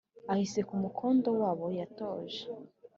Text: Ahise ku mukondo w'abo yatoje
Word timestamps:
Ahise 0.31 0.59
ku 0.67 0.75
mukondo 0.81 1.27
w'abo 1.39 1.65
yatoje 1.79 2.41